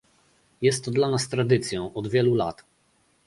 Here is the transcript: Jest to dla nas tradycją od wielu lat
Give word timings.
Jest 0.61 0.85
to 0.85 0.91
dla 0.91 1.09
nas 1.11 1.27
tradycją 1.29 1.93
od 1.93 2.07
wielu 2.07 2.35
lat 2.35 2.65